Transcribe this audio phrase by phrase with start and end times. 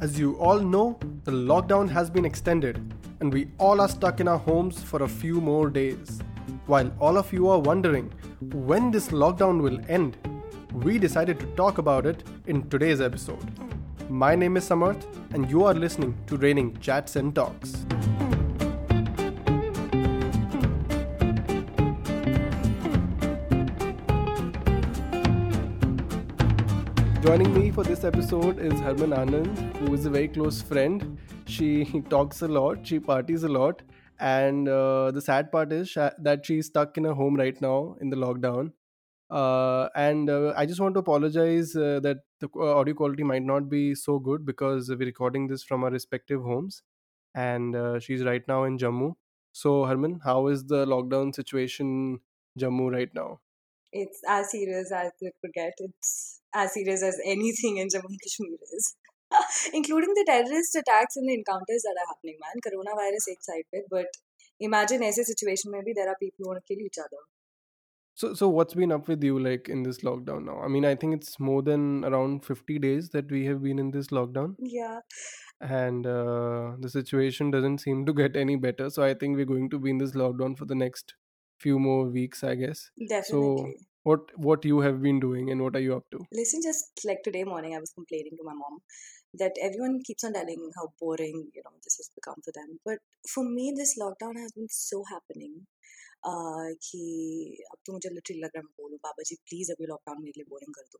[0.00, 4.28] As you all know, the lockdown has been extended and we all are stuck in
[4.28, 6.20] our homes for a few more days.
[6.64, 8.10] While all of you are wondering
[8.50, 10.16] when this lockdown will end,
[10.72, 13.44] we decided to talk about it in today's episode.
[14.08, 15.04] My name is Samarth
[15.34, 17.84] and you are listening to Raining Chats and Talks.
[27.30, 31.16] Joining me for this episode is Harman Anand, who is a very close friend.
[31.46, 33.82] She talks a lot, she parties a lot,
[34.18, 38.10] and uh, the sad part is that she's stuck in a home right now in
[38.10, 38.72] the lockdown.
[39.30, 43.44] Uh, and uh, I just want to apologize uh, that the uh, audio quality might
[43.44, 46.82] not be so good because we're recording this from our respective homes,
[47.36, 49.12] and uh, she's right now in Jammu.
[49.52, 52.18] So, Harman, how is the lockdown situation
[52.58, 53.38] Jammu right now?
[53.92, 55.72] it's as serious as you forget.
[55.78, 58.95] It's as serious as anything in Jammu and Kashmir is.
[59.73, 62.65] Including the terrorist attacks and the encounters that are happening, man.
[62.67, 64.19] Coronavirus एक side पे, but
[64.69, 67.23] imagine ऐसे situation में भी there are people who want to kill each other.
[68.17, 70.61] So, so what's been up with you like in this lockdown now?
[70.63, 73.91] I mean, I think it's more than around 50 days that we have been in
[73.91, 74.99] this lockdown, Yeah,
[75.59, 78.89] and uh, the situation doesn't seem to get any better.
[78.89, 81.13] So, I think we're going to be in this lockdown for the next
[81.59, 82.89] few more weeks, I guess.
[82.95, 83.75] So, definitely.
[84.03, 86.23] what what you have been doing and what are you up to?
[86.39, 88.79] Listen, just like today morning, I was complaining to my mom
[89.43, 92.79] that everyone keeps on telling how boring, you know, this has become for them.
[92.85, 92.99] But
[93.33, 95.55] for me, this lockdown has been so happening.
[96.29, 96.99] uh, कि
[97.71, 100.33] अब तो मुझे literally लग रहा है मैं बोलूँ बाबा जी please अभी लॉकडाउन मेरे
[100.37, 100.99] लिए बोरिंग कर दो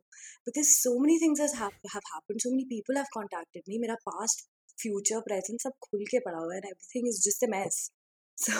[0.49, 4.45] because so many things have happened so many people have contacted मी मेरा पास्ट
[4.81, 7.85] फ्यूचर प्रेजेंट सब खुल के पड़ा हुआ है and everything is just a mess
[8.37, 8.53] so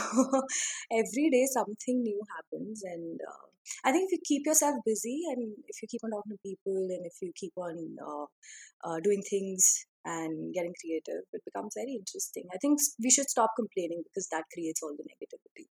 [0.97, 3.47] every day something new happens and uh,
[3.89, 6.79] i think if you keep yourself busy and if you keep on talking to people
[6.97, 7.79] and if you keep on
[8.09, 8.25] uh,
[8.87, 9.69] uh, doing things
[10.15, 14.29] and getting creative it becomes very interesting i think s- we should stop complaining because
[14.35, 15.67] that creates all the negativity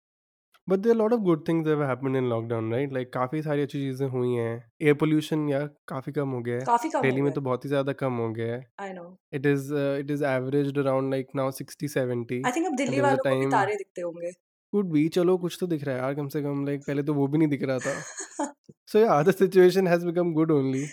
[0.70, 2.92] But there are a lot of good things that have happened in lockdown, right?
[2.96, 4.52] Like काफी सारी अच्छी चीजें हुई हैं.
[4.88, 6.64] Air pollution यार काफी कम हो गया है.
[6.66, 8.60] काफी कम हो दिल्ली में गया तो बहुत ही ज्यादा कम हो गया है.
[8.80, 9.06] I know
[9.38, 12.80] It is uh, it is averaged around like now 60 70 I think अब and
[12.82, 14.32] Delhi there was a वालों को भी time तारे दिखते होंगे
[14.75, 17.13] could be चलो कुछ तो दिख रहा है यार कम से कम like पहले तो
[17.13, 18.53] वो भी नहीं दिख रहा था
[18.95, 20.85] yeah the situation has become good only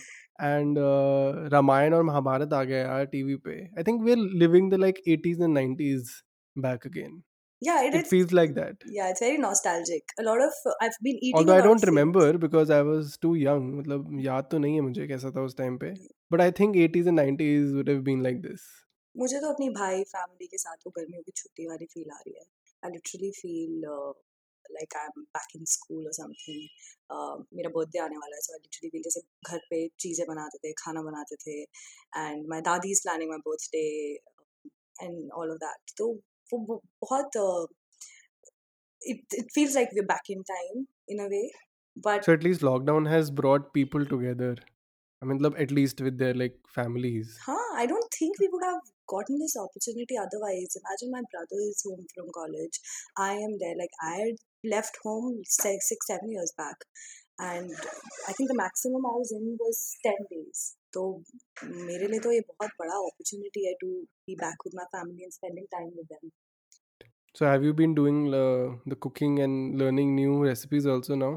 [0.50, 4.82] and uh, Ramayan और महाभारत आ गया यार टीवी पे I think we're living the
[4.86, 6.16] like 80s and 90s
[6.56, 7.22] back again
[7.62, 10.96] yeah it it feels like that yeah it's very nostalgic a lot of uh, i've
[11.06, 14.58] been eating although I don't things remember because I was too young मतलब याद तो
[14.64, 15.92] नहीं है मुझे कैसा था उस time पे
[16.34, 18.66] but I think 80s and 90s would have been like this
[19.14, 22.34] मुझे तो अपनी भाई फैमिली के साथ वो गर्मियों की छुट्टी वाली फील आ रही
[22.38, 22.44] है
[22.85, 23.81] I literally feel
[24.78, 28.59] like I am back in school और समथिंग मेरा बर्थडे आने वाला है सो आई
[28.66, 33.01] लिटरली फील जैसे घर पे चीज़ें बनाते थे खाना बनाते थे एंड माई दादी is
[33.07, 33.85] planning my birthday
[35.03, 36.12] and all of that तो
[36.53, 37.38] वो वो बहुत
[39.01, 41.41] it it feels like we back in time in a way
[42.07, 46.19] but so at least lockdown has brought people together I mean मतलब at least with
[46.19, 50.78] their like families Huh, I don't think we would have gotten this opportunity otherwise.
[50.81, 52.79] Imagine my brother is home from college.
[53.17, 53.75] I am there.
[53.78, 56.78] Like I had left home six, six seven years back.
[57.40, 57.72] And
[58.28, 60.75] I think the maximum I was in was 10 days.
[60.94, 61.01] तो
[61.63, 63.90] मेरे लिए तो ये बहुत बड़ा opportunity है to
[64.28, 66.31] be back with my family and spending time with them.
[67.38, 71.29] so have you been doing uh, the cooking and learning new recipes also now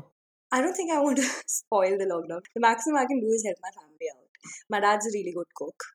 [0.56, 2.40] I don't think I want to spoil the lockdown.
[2.54, 4.56] The maximum I can do is help my family out.
[4.74, 5.86] My dad's a really good cook.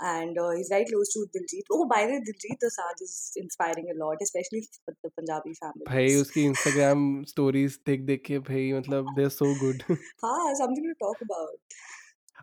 [0.00, 1.62] And uh, he's very close to Diljit.
[1.70, 5.60] Oh, by the way, Diljit Dosaj is inspiring a lot, especially for the Punjabi भाई
[5.60, 6.20] families.
[6.22, 9.84] उसकी Instagram stories देख देख के भाई मतलब they're so good
[10.24, 11.78] Ah, something to talk about.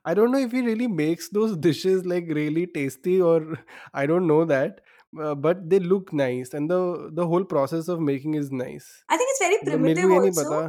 [0.06, 3.35] I don't know if he really makes those dishes like really tasty or
[3.94, 4.79] I don't know that
[5.23, 6.79] uh, but they look nice and the
[7.19, 10.62] the whole process of making is nice I think it's very मतलब primitive also.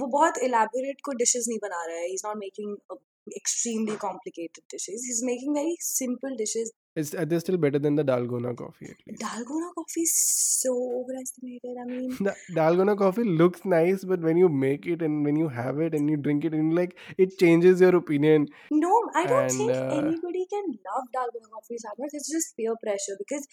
[0.00, 2.08] वो बहुत elaborate को dishes नहीं बना रहा है.
[2.10, 2.96] He's not making uh,
[3.34, 5.04] extremely complicated dishes.
[5.06, 6.72] He's making very simple dishes.
[7.00, 10.12] it's they're still better than the dalgona coffee at least Dalgona coffee is
[10.60, 11.74] so overestimated.
[11.82, 15.48] I mean, the dalgona coffee looks nice but when you make it and when you
[15.56, 19.42] have it and you drink it and like it changes your opinion No, I don't
[19.42, 22.10] and think uh, anybody can love Dalgona coffee so much.
[22.20, 23.46] It's just peer pressure because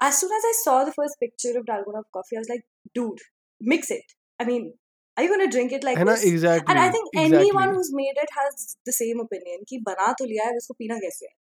[0.00, 2.64] as soon as I saw the first picture of Dalgona coffee, I was like,
[2.94, 3.18] dude,
[3.60, 4.04] mix it.
[4.38, 4.74] I mean,
[5.20, 6.24] are you gonna drink it like है this?
[6.24, 10.24] And I think exactly anyone who's made it has the same opinion कि बना तो
[10.32, 11.34] लिया है उसको पीना कैसे है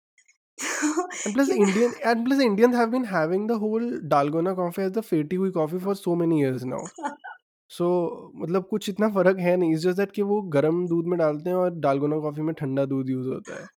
[1.27, 4.87] and plus the indian and plus the indians have been having the whole dalgona coffee
[4.87, 6.83] as the फेटी हुई coffee for so many years now
[7.71, 7.87] सो
[8.35, 11.49] मतलब कुछ इतना फ़र्क है नहीं इट्स जस्ट दैट कि वो गर्म दूध में डालते
[11.49, 13.67] हैं और डालगोना कॉफ़ी में ठंडा दूध यूज़ होता है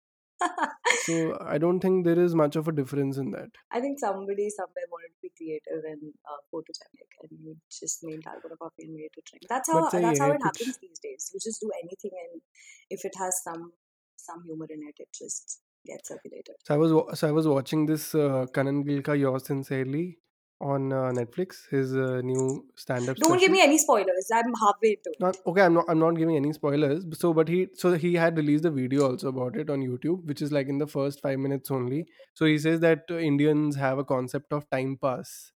[1.04, 3.50] so I don't think there is much of a difference in that.
[3.70, 8.22] I think somebody somewhere wanted to be creative and uh, photogenic, and we just made
[8.22, 9.42] Dalgona coffee and made it a drink.
[9.48, 11.30] That's how that's yeah, how it happens these days.
[11.32, 12.42] You just do anything, and
[12.90, 13.72] if it has some
[14.16, 16.54] some humor in it, it just gets circulated.
[16.64, 20.18] So I was so I was watching this uh, Kanan Gill ka Sincerely
[20.62, 24.30] on uh, Netflix, his uh, new stand-up Don't give me any spoilers.
[24.32, 25.16] I'm halfway into it.
[25.20, 25.62] Not okay.
[25.62, 25.84] I'm not.
[25.88, 27.04] I'm not giving any spoilers.
[27.18, 30.40] So, but he so he had released a video also about it on YouTube, which
[30.40, 32.06] is like in the first five minutes only.
[32.34, 35.52] So he says that uh, Indians have a concept of time pass.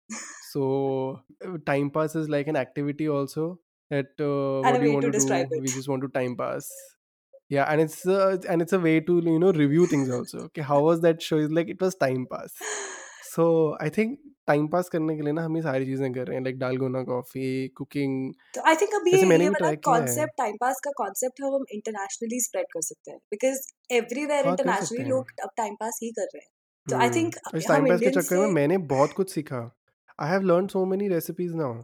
[0.50, 3.58] So uh, time pass is like an activity also
[3.90, 5.18] that uh, what do you want to to do?
[5.18, 6.70] describe We just want to time pass.
[7.48, 10.44] Yeah, and it's uh, and it's a way to you know review things also.
[10.44, 11.38] Okay, how was that show?
[11.38, 12.54] It's like it was time pass.
[13.32, 16.36] So I think time pass करने के लिए ना हम ये सारी चीज़ें कर रहे
[16.36, 20.56] हैं लाइक डालगोना कॉफ़ी कुकिंग तो आई थिंक अभी ये मैंने ये वाला कॉन्सेप्ट टाइम
[20.60, 23.60] पास का कॉन्सेप्ट है वो हम इंटरनेशनली स्प्रेड कर सकते हैं बिकॉज़
[23.92, 26.50] एवरीवेयर इंटरनेशनली लोग अब टाइम पास ही कर रहे हैं
[26.86, 29.62] तो आई थिंक इस टाइम पास के चक्कर में मैंने बहुत कुछ सीखा
[30.20, 31.82] I have learn so many recipes now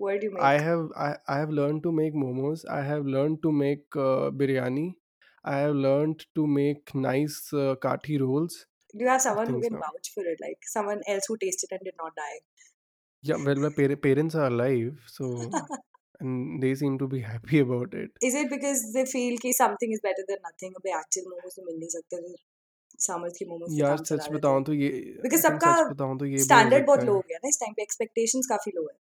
[0.00, 2.64] word you I make have I, I have learned to make momos.
[2.70, 4.88] I have learned to make uh, biryani.
[5.44, 8.58] I have learned to make nice uh, kathi rolls.
[8.98, 9.80] Do you have someone who can now.
[9.86, 12.38] vouch for it, like someone else who tasted and did not die?
[13.22, 15.30] Yeah, well, my par- parents are alive, so
[16.20, 18.10] and they seem to be happy about it.
[18.28, 20.78] Is it because they feel कि something is better than nothing?
[20.82, 22.36] अबे actual momos तो मिल नहीं सकते तो
[23.08, 24.88] सामर्थ के momos से यार सच बताऊँ हैं तो ये
[25.26, 27.74] बिकॉज़ सबका बताऊँ तो ये हो स्टैंडर्ड बहुत लो है हो गया ना इस टाइम
[27.76, 28.96] पे एक्सपेक्टेशंस काफ़ी लो है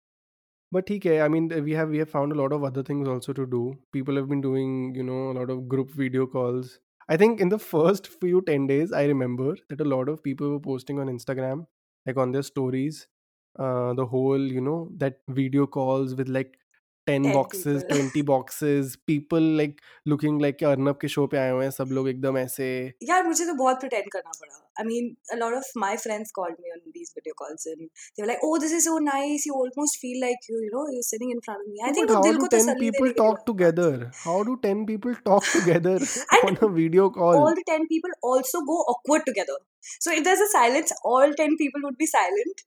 [0.75, 3.09] But ठीक है, I mean, we have we have found a lot of other things
[3.15, 3.57] also to do.
[3.95, 6.71] People have been doing, you know, a lot of group video calls.
[7.09, 10.49] I think in the first few 10 days, I remember that a lot of people
[10.49, 11.67] were posting on Instagram,
[12.05, 13.07] like on their stories,
[13.59, 16.57] uh, the whole, you know, that video calls with like
[17.07, 21.71] ten boxes twenty boxes people like looking like Arnab के show पे आए हुए हैं
[21.71, 22.69] सब लोग एकदम ऐसे।
[23.03, 26.55] यार मुझे तो बहुत प्रटेंड करना पड़ा। I mean a lot of my friends called
[26.61, 29.53] me on these video calls and they were like oh this is so nice you
[29.53, 32.23] almost feel like you you know you sitting in front of me I think वो
[32.23, 34.11] दिल को तसल्ली people talk together?
[34.23, 35.99] How do 10 people talk together
[36.47, 37.35] on a video call?
[37.35, 39.57] All the 10 people also go awkward together.
[39.99, 42.63] So if there's a silence all 10 people would be silent.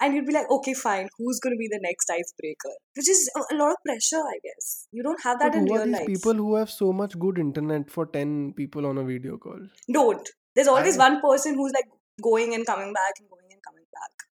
[0.00, 2.70] And you'd be like, okay, fine, who's going to be the next icebreaker?
[2.96, 4.86] Which is a, lot of pressure, I guess.
[4.92, 6.06] You don't have that But in who are real these life.
[6.06, 9.58] people who have so much good internet for 10 people on a video call?
[9.92, 10.26] Don't.
[10.54, 11.84] There's always I one person who's like
[12.22, 14.26] going and coming back and going and coming back.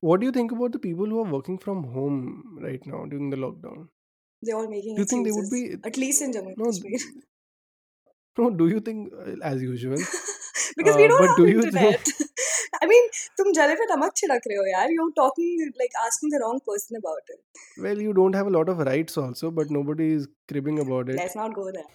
[0.00, 3.30] what do you think about the people who are working from home right now during
[3.30, 3.88] the lockdown?
[4.42, 6.98] They're all making Do you think they would be At least in Jammu no Kashmir.
[8.38, 9.96] no do you think uh, as usual
[10.76, 12.00] because we uh, don't but have do you internet.
[12.00, 12.30] think
[12.81, 13.07] I mean,
[13.41, 14.89] तुम जले पे नमक छिड़क रहे हो यार.
[14.97, 17.41] You're talking like asking the wrong person about it.
[17.85, 21.19] well you don't have a lot of rights also but nobody is cribbing about it
[21.23, 21.85] Let's not go there.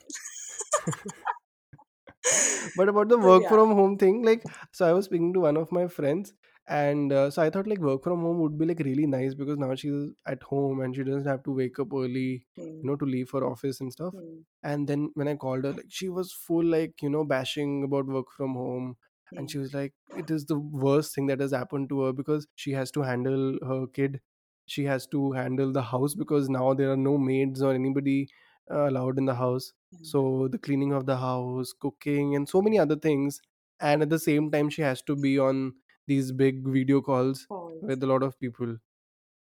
[2.77, 3.49] but about the But work yeah.
[3.49, 4.43] from home thing like
[4.73, 6.33] so i was speaking to one of my friends
[6.67, 9.59] and uh, so i thought like work from home would be like really nice because
[9.59, 12.71] now she's at home and she doesn't have to wake up early Hmm.
[12.79, 14.39] you know to leave for office and stuff Hmm.
[14.73, 18.07] and then when i called her like she was full like you know bashing about
[18.19, 19.01] work from home Hmm.
[19.36, 22.48] and she was like it is the worst thing that has happened to her because
[22.56, 24.22] she has to handle her kid.
[24.66, 28.30] She has to handle the house because now there are no maids or anybody
[28.72, 29.74] uh, allowed in the house.
[29.92, 30.04] Hmm.
[30.04, 33.40] so the cleaning of the house cooking and so many other things.
[33.80, 35.74] And at the same time she has to be on
[36.08, 37.48] these big video calls.
[37.82, 38.78] with a lot of people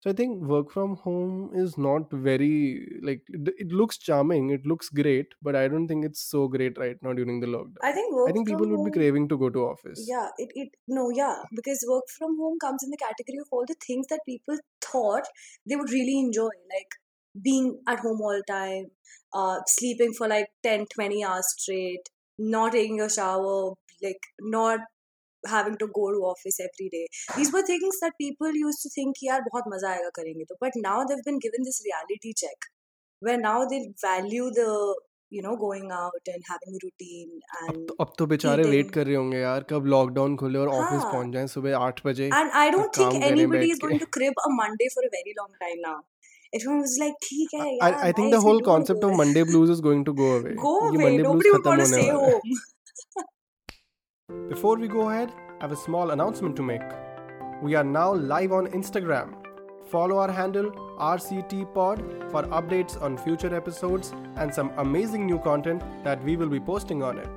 [0.05, 2.53] so i think work from home is not very
[3.03, 6.77] like it, it looks charming it looks great but i don't think it's so great
[6.79, 7.83] right now during the lockdown.
[7.83, 10.05] I think i work think from people would be home, craving to go to office.
[10.09, 13.65] Yeah, it, it no, yeah, because work from home comes in the category of all
[13.67, 15.25] the things that people thought
[15.69, 16.95] they would really enjoy, like
[17.49, 18.87] being at home all the time,
[19.33, 22.09] uh, sleeping for like 10, 20 hours straight,
[22.39, 24.81] not taking a shower, like not
[25.55, 29.25] having to go to office every day these were things that people used to think
[29.29, 32.71] yaar bahut maza aayega karenge to but now they've been given this reality check
[33.23, 34.71] where now they value the
[35.33, 37.29] you know going out and having routine
[37.63, 41.07] and अब ab to bechare wait kar rahe honge yaar kab lockdown khule aur office
[41.13, 44.53] pahunch jaye subah 8 baje and i don't think anybody is going to crib a
[44.59, 45.97] monday for a very long time now
[46.59, 49.75] everyone was like theek hai yaar i, I think the whole concept of monday blues
[49.77, 53.33] is going to go away go away Nobody would want to stay home
[54.49, 56.81] Before we go ahead, I have a small announcement to make.
[57.61, 59.35] We are now live on Instagram.
[59.91, 66.23] Follow our handle RCTPod for updates on future episodes and some amazing new content that
[66.25, 67.29] we will be posting on it.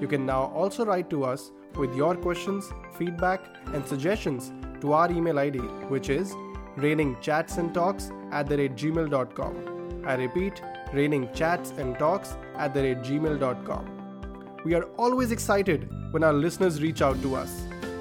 [0.00, 3.40] You can now also write to us with your questions, feedback,
[3.72, 6.32] and suggestions to our email ID, which is
[6.76, 10.02] rainingchatsandtalks at the rate gmail.com.
[10.06, 10.60] I repeat,
[10.92, 14.62] rainingchatsandtalks at the rate gmail.com.
[14.64, 17.52] We are always excited when our listeners reach out to us.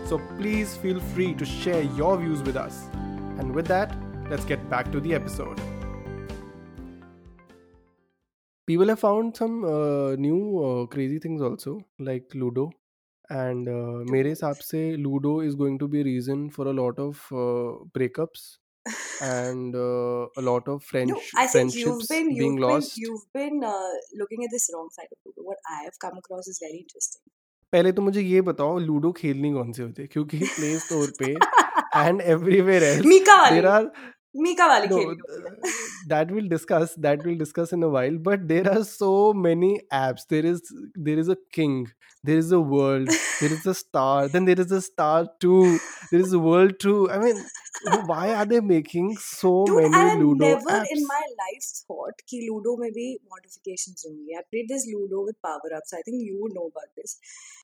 [0.05, 2.81] So please feel free to share your views with us.
[3.39, 3.95] And with that,
[4.29, 5.59] let's get back to the episode.
[8.67, 12.69] People have found some uh, new uh, crazy things also, like Ludo.
[13.31, 17.19] And uh, mere se Ludo is going to be a reason for a lot of
[17.31, 18.57] uh, breakups
[19.23, 22.95] and uh, a lot of French no, I friendships you've been, you've being been, lost.
[22.95, 25.47] You've been uh, looking at this wrong side of Ludo.
[25.47, 27.21] What I have come across is very interesting.
[27.73, 30.01] पहले तो मुझे ये बताओ ludo खेलनी कौन से होती?
[30.01, 31.31] है क्योंकि प्ले स्टोर पे
[31.99, 33.91] एंड एवरीवेयर एल्स मीका वाली there are
[34.35, 35.15] Mika wali no,
[36.07, 36.95] that we'll discuss.
[36.95, 38.17] That we'll discuss in a while.
[38.17, 40.27] But there are so many apps.
[40.27, 40.61] There is
[40.95, 41.91] there is a king.
[42.23, 43.09] There is a world.
[43.39, 44.27] There is a star.
[44.27, 45.77] Then there is a star two.
[46.11, 47.11] There is a world two.
[47.11, 47.43] I mean,
[48.05, 52.47] why are they making so Dude, many I Ludo never in my life thought that
[52.49, 54.35] Ludo may be modifications only.
[54.37, 55.93] I played this Ludo with power ups.
[55.93, 57.19] I think you know about this.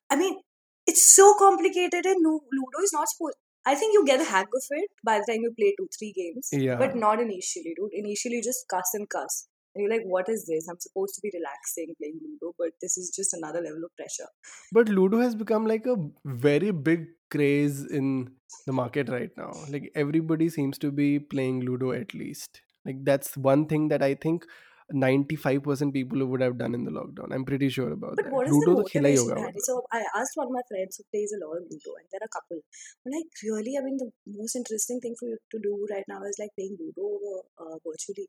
[0.08, 0.38] I mean,
[0.86, 3.36] it's so complicated and Ludo is not supposed.
[3.66, 6.12] I think you get the hang of it by the time you play two, three
[6.12, 7.92] games, yeah but not initially, dude.
[7.92, 9.46] Initially, you just cuss and cuss.
[9.74, 10.66] And you're like, what is this?
[10.68, 14.26] I'm supposed to be relaxing playing Ludo, but this is just another level of pressure.
[14.72, 18.30] But Ludo has become like a very big craze in
[18.66, 19.52] the market right now.
[19.68, 22.62] Like everybody seems to be playing Ludo at least.
[22.84, 24.44] Like that's one thing that I think
[24.92, 27.32] 95% people who would have done in the lockdown.
[27.32, 28.32] I'm pretty sure about but that.
[28.32, 29.54] What is Ludo the motivation that?
[29.62, 32.20] So I asked one of my friends who plays a lot of Ludo and there
[32.22, 32.60] are a couple.
[33.04, 36.22] But like, really, I mean, the most interesting thing for you to do right now
[36.24, 38.28] is like playing Ludo uh, virtually.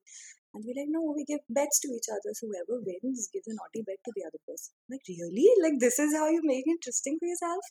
[0.53, 2.35] And we're like, no, we give bets to each other.
[2.35, 4.75] So whoever wins gives a naughty bet to the other person.
[4.91, 5.47] Like, really?
[5.63, 7.63] Like, this is how you make interesting for yourself?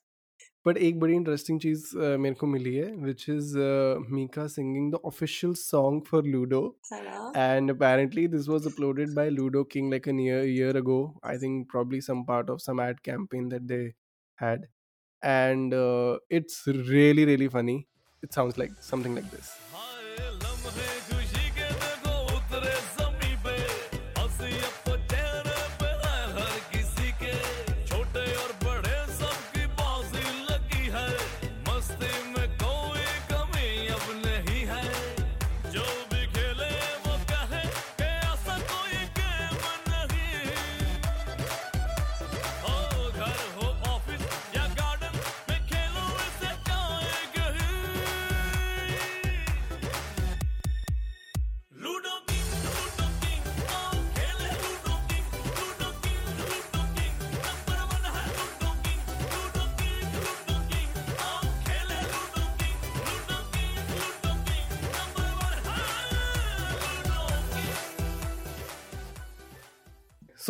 [0.66, 3.56] But एक बड़ी interesting चीज़ मेरे को मिली है which is
[4.10, 6.62] Mika singing the official song for Ludo
[7.36, 11.66] and apparently this was uploaded by Ludo King like an year year ago I think
[11.70, 13.82] probably some part of some ad campaign that they
[14.38, 14.66] had
[15.22, 15.74] and
[16.32, 17.82] it's really really funny
[18.22, 19.69] it sound like something like this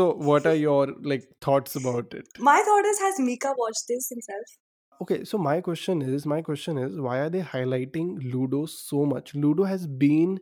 [0.00, 2.28] so what are your like thoughts about it?
[2.38, 4.58] My thought is, has Mika watched this himself?
[5.02, 9.34] okay so my question is my question is why are they highlighting ludo so much?
[9.34, 10.38] Ludo has been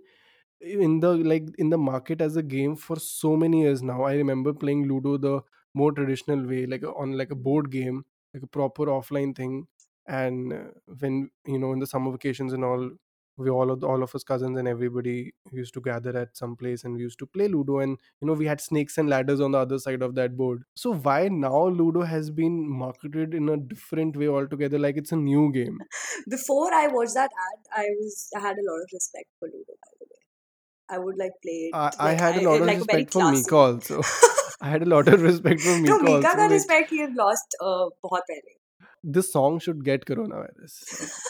[0.60, 4.02] in the like in the market as a game for so many years now.
[4.02, 5.40] I remember playing ludo the
[5.74, 9.68] more traditional way like on like a board game like a proper offline thing.
[10.06, 10.64] And uh,
[11.04, 12.90] when you know in the summer vacations and all
[13.37, 16.83] we all of all of us cousins and everybody used to gather at some place
[16.83, 19.51] and we used to play ludo and you know we had snakes and ladders on
[19.51, 23.57] the other side of that board so why now ludo has been marketed in a
[23.57, 25.79] different way altogether like it's a new game
[26.29, 29.73] Before I watched that ad, I was I had a lot of respect for Ludo.
[29.83, 30.21] By the way,
[30.89, 31.75] I would like play it.
[31.75, 33.37] I, I like, had a lot of like a very respect for classy.
[33.41, 34.01] Mika also.
[34.61, 36.27] I had a lot of respect for Mika no, Mika also.
[36.27, 38.55] का which- respect he had lost uh, बहुत पहले.
[39.02, 40.74] This song should get coronavirus.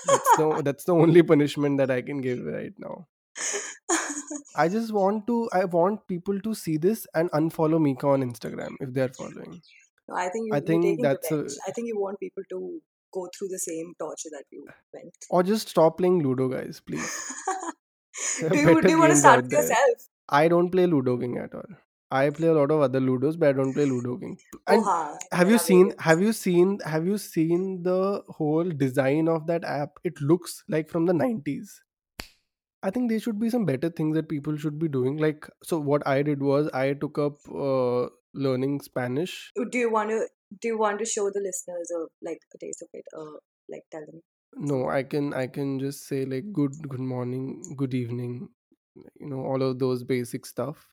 [0.06, 3.06] That's the that's the only punishment that I can give right now.
[4.56, 8.74] I just want to I want people to see this and unfollow Mika on Instagram
[8.80, 9.60] if they're following.
[10.08, 11.46] No, I think you, I think that's a-.
[11.66, 12.80] I think you want people to
[13.12, 15.14] go through the same torture that you went.
[15.30, 17.34] Or just stop playing Ludo, guys, please.
[18.40, 19.62] Do you, do you want to start out with there.
[19.62, 20.08] yourself?
[20.28, 21.64] I don't play Ludo King at all.
[22.10, 24.38] I play a lot of other Ludos, but I don't play Ludo King.
[24.66, 29.46] And oh, have you seen have you seen have you seen the whole design of
[29.46, 31.68] that app it looks like from the 90s
[32.82, 35.78] i think there should be some better things that people should be doing like so
[35.78, 40.26] what i did was i took up uh, learning spanish Do you want to
[40.60, 43.04] do you want to show the listeners a like a taste of it?
[43.16, 43.38] Uh,
[43.68, 44.22] like tell them.
[44.72, 48.48] no i can i can just say like good good morning good evening
[49.20, 50.86] you know all of those basic stuff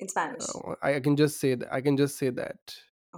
[0.00, 0.42] in Spanish.
[0.54, 2.58] uh, I, I can just say that i can just say that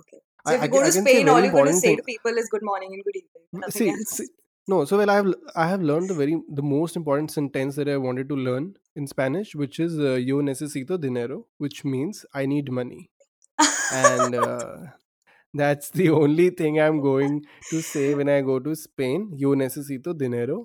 [0.01, 0.19] Okay.
[0.47, 2.39] So I- if you ca- go to Spain, all you're going to say to people
[2.43, 3.43] is good morning and good evening.
[3.65, 4.15] Nothing see, else.
[4.21, 4.27] see
[4.73, 5.29] no so well i have
[5.65, 8.67] I have learned the very the most important sentence that i wanted to learn
[9.03, 13.03] in spanish which is uh, yo necesito dinero which means i need money
[14.05, 14.77] and uh,
[15.61, 17.33] That's the only thing I'm going
[17.71, 19.25] to say when I go to Spain.
[19.43, 20.57] Yo necesito dinero.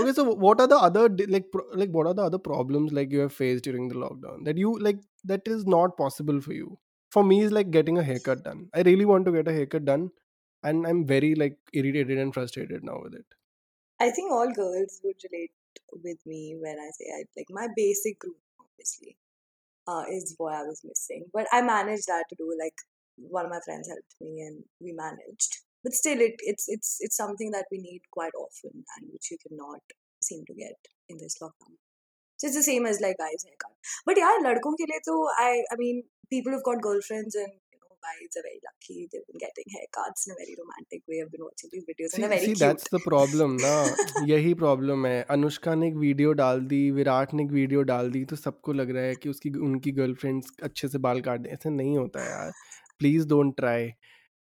[0.00, 3.20] Okay, so what are the other like like what are the other problems like you
[3.20, 6.78] have faced during the lockdown that you like that is not possible for you?
[7.10, 8.68] For me, is like getting a haircut done.
[8.74, 10.10] I really want to get a haircut done,
[10.62, 13.26] and I'm very like irritated and frustrated now with it.
[14.00, 15.52] I think all girls would relate
[16.04, 19.16] with me when I say I like my basic group, obviously,
[19.88, 21.26] uh, is what I was missing.
[21.32, 22.54] But I managed that to do.
[22.58, 22.76] Like
[23.16, 27.17] one of my friends helped me, and we managed But still, it it's it's it's
[27.21, 31.35] something that we need quite often, and which you cannot seem to get in this
[31.41, 31.75] lockdown.
[32.39, 33.75] So it's the same as like guys haircut.
[34.07, 36.01] But yeah, लड़कों के लिए तो I I mean
[36.33, 38.97] people who've got girlfriends and you know guys are very lucky.
[39.11, 41.19] They've been getting haircuts in a very romantic way.
[41.25, 42.63] I've been watching these videos and C they're very C cute.
[42.63, 47.43] That's the problem ना यही problem है अनुष्का ने एक video डाल दी विराट ने
[47.43, 51.03] एक video डाल दी तो सबको लग रहा है कि उसकी उनकी गर्लफ्रेंड्स अच्छे से
[51.07, 52.51] बाल काट दें ऐसा नहीं होता यार
[52.99, 53.89] प्लीज डोंट ट्राई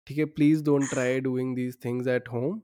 [0.07, 2.61] ठीक है please don't try doing these things at home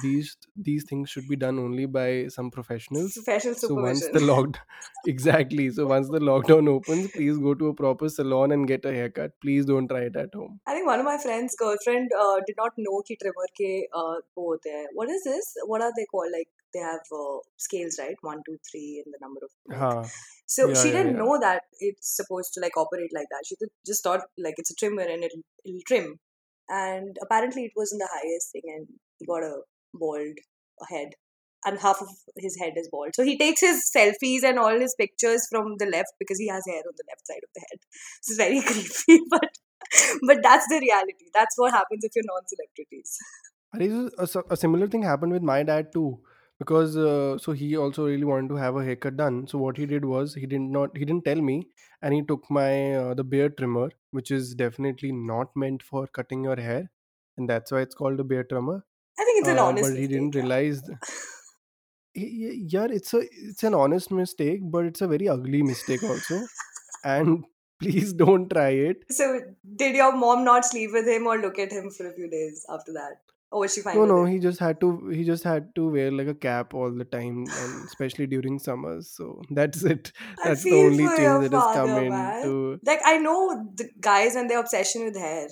[0.00, 0.30] these
[0.64, 4.12] these things should be done only by some professionals Professional so once supervision.
[4.16, 4.58] the locked
[5.12, 8.92] exactly so once the lockdown opens please go to a proper salon and get a
[8.96, 12.36] haircut please don't try it at home I think one of my friends' girlfriend uh,
[12.46, 13.70] did not know कि trimmer के
[14.02, 14.86] uh, वो होते हैं.
[15.00, 15.50] What is this?
[15.72, 16.32] What are they called?
[16.36, 18.16] Like they have uh, scales, right?
[18.30, 19.50] One, two, three, and the number of.
[19.72, 19.78] Like.
[19.84, 19.90] ha
[20.54, 23.46] So yeah she yeah didn't yeah know that it's supposed to like operate like that.
[23.50, 26.10] She th- just thought like it's a trimmer and it'll, it'll trim.
[26.69, 29.61] And apparently it wasn't the highest thing, and he got a
[29.93, 30.37] bald
[30.89, 31.09] head,
[31.65, 33.15] and half of his head is bald.
[33.15, 36.63] So he takes his selfies and all his pictures from the left because he has
[36.67, 37.79] hair on the left side of the head.
[38.19, 38.61] It's very
[39.05, 39.49] creepy, but
[40.27, 41.25] but that's the reality.
[41.33, 43.17] That's what happens if you're non-celebrities.
[44.19, 46.19] S- uh, a similar thing happened with my dad too
[46.59, 49.85] because uh, so he also really wanted to have a haircut done so what he
[49.85, 51.67] did was he did not he didn't tell me
[52.01, 56.43] and he took my uh, the beard trimmer which is definitely not meant for cutting
[56.43, 56.91] your hair
[57.37, 58.85] and that's why it's called a beard trimmer
[59.19, 60.07] I think it's an uh, honest but he mistake.
[60.07, 60.99] didn't realize th-
[62.15, 63.19] Y- y- yeah it's a
[63.49, 66.49] it's an honest mistake but it's a very ugly mistake also
[67.03, 67.45] and
[67.79, 71.71] please don't try it So did your mom not sleep with him or look at
[71.71, 73.21] him for a few days after that?
[73.51, 74.31] Or was she fine no no it?
[74.31, 74.87] he just had to
[75.19, 79.07] he just had to wear like a cap all the time and especially during summers
[79.19, 80.11] so that's it
[80.43, 82.11] that's the only change that has come man.
[82.43, 82.51] into
[82.91, 83.39] Like I know
[83.81, 85.47] the guys and their obsession with hair.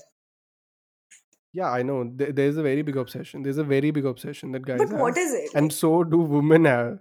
[1.53, 4.65] yeah i know th- there's a very big obsession there's a very big obsession that
[4.69, 4.99] guys But have.
[5.05, 5.55] what is it?
[5.61, 6.97] and so do women have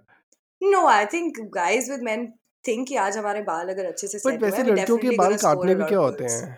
[0.61, 2.23] no, I think guys with men
[2.67, 5.35] think कि आज हमारे बाल अगर अच्छे से but set वैसे हैं, लड़कियों के बाल
[5.43, 6.57] काटने भी क्या होते हैं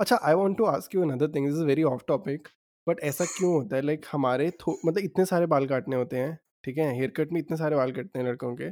[0.00, 2.48] अच्छा I want to ask you another thing this is very off topic
[2.88, 3.82] but ऐसा क्यों होता है?
[3.82, 6.94] लाइक like, हमारे थो मतलब इतने सारे बाल काटने होते हैं ठीक है?
[6.94, 8.70] हेयर कट में इतने सारे बाल काटते हैं लड़कों के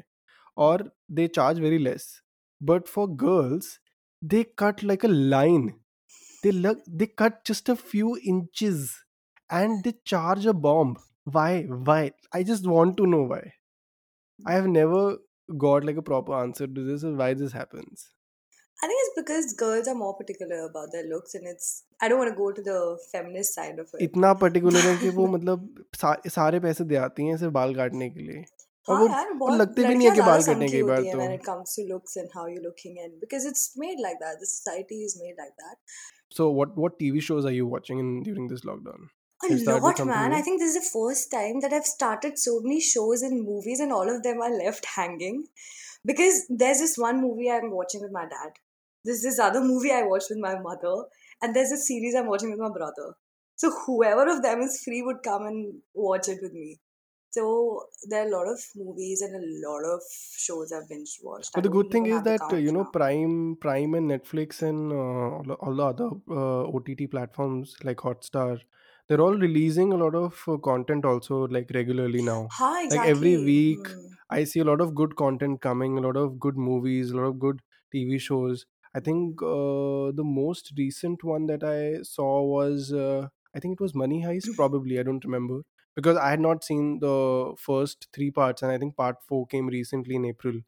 [0.57, 2.23] और they charge very less
[2.63, 3.81] but for girls
[4.25, 5.69] they cut like a line
[6.43, 8.63] they lug they cut just a few inch
[9.53, 10.97] and they charge a bomb
[11.29, 13.51] why why I just want to know why
[14.49, 18.16] I have never got like a proper answer to this why this happens
[18.84, 21.84] I think it's because girls are more particular about their looks, and it's.
[22.02, 22.78] I don't want to go to the
[23.12, 24.02] feminist side of it.
[24.08, 28.10] इतना particular है कि वो मतलब सा, सारे पैसे दे आती हैं सिर्फ बाल काटने
[28.10, 28.44] के लिए
[28.90, 30.54] और हाँ वो यार और बहुत लगते भी नहीं है लड़कियां कि ज्यादा बाल कटने
[30.54, 32.96] समझी कई बार होती हैं तो when it comes to looks and how you're looking
[33.04, 36.00] and because it's made like that the society is made like that
[36.40, 39.06] so what what tv shows are you watching in during this lockdown
[39.44, 41.78] a you started lot something man I new think this is the first time that
[41.80, 45.40] I've started so many shows and movies and all of them are left hanging
[46.14, 48.60] because there's this one movie I'm watching with my dad
[49.07, 50.97] there's this other movie I watched with my mother
[51.43, 53.15] and there's a series I'm watching with my brother
[53.57, 56.79] so whoever of them is free would come and watch it with me
[57.31, 60.01] so there are a lot of movies and a lot of
[60.39, 61.51] shows I've binge watched.
[61.55, 62.91] I But the good thing is that you know now.
[62.93, 68.61] Prime, Prime and Netflix and uh, all, the- other uh, OTT platforms like Hotstar,
[69.09, 72.49] they're all releasing a lot of uh, content also like regularly now.
[72.53, 74.07] Ha, Like every week, Hmm.
[74.31, 77.25] I see a lot of good content coming, a lot of good movies, a lot
[77.25, 77.61] of good
[77.95, 78.67] TV shows.
[78.96, 83.84] I think uh, the most recent one that I saw was uh, I think it
[83.84, 84.56] was Money Heist.
[84.56, 85.62] Probably I don't remember
[85.96, 89.68] because I had not seen the first three parts, and I think part four came
[89.68, 90.60] recently in April.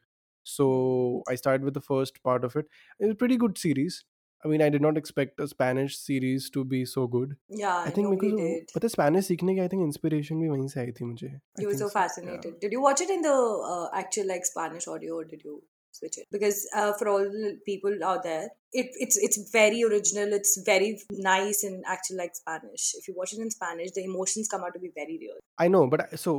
[0.43, 2.65] So I started with the first part of it.
[2.99, 4.04] It was a pretty good series.
[4.45, 7.36] I mean, I did not expect a Spanish series to be so good.
[7.47, 8.71] Yeah, I think nobody because did.
[8.76, 11.63] पता है Spanish सीखने की I think inspiration भी वहीं से आई थी मुझे आई
[11.63, 12.58] You were think so सो या fascinated.
[12.63, 13.36] Did you watch it in the
[13.73, 15.56] uh, actual like Spanish audio or did you
[15.98, 16.26] switch it?
[16.37, 20.32] Because uh, for all the people out there, it, it's it's very original.
[20.38, 22.88] It's very nice and actually like Spanish.
[23.00, 25.37] If you watch it in Spanish, the emotions come out to be very real.
[25.58, 26.32] I know, but I- so